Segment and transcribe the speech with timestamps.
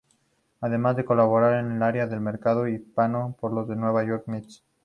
[0.61, 4.63] Además de colaborar en el área de Mercadeo Hispano para los New York Mets.